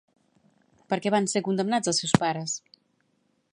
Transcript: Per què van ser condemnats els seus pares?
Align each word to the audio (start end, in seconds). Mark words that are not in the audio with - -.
Per 0.93 0.97
què 1.05 1.11
van 1.17 1.29
ser 1.35 1.43
condemnats 1.49 1.91
els 1.93 2.01
seus 2.05 2.17
pares? 2.25 2.59